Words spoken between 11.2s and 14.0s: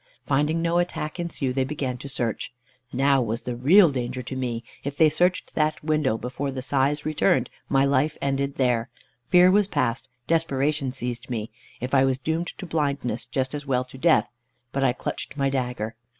me. If I was doomed to blindness, just as well to